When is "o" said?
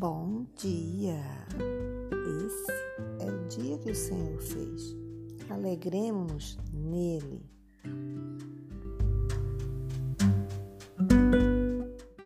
3.30-3.48, 3.90-3.94